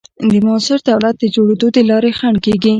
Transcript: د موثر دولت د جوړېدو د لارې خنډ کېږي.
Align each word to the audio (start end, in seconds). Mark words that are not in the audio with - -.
د 0.31 0.33
موثر 0.45 0.79
دولت 0.89 1.15
د 1.19 1.23
جوړېدو 1.35 1.67
د 1.75 1.77
لارې 1.89 2.11
خنډ 2.17 2.37
کېږي. 2.45 2.69